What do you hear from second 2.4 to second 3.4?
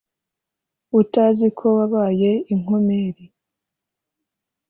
inkomeri,